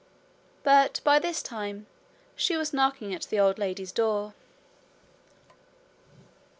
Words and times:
But 0.63 0.99
by 1.03 1.19
this 1.19 1.43
time 1.43 1.85
she 2.35 2.57
was 2.57 2.73
knocking 2.73 3.13
at 3.13 3.25
the 3.29 3.39
old 3.39 3.59
lady's 3.59 3.91
door. 3.91 4.33